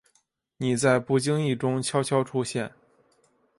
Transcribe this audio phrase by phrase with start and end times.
[0.57, 2.73] 你在不经意中悄悄出现